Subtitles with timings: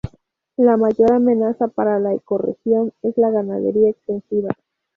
[0.57, 4.49] La mayor amenaza para la ecorregión es la ganadería extensiva.